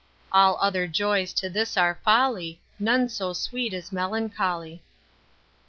[0.31, 4.81] All other joys to this are folly, None so sweet as melancholy.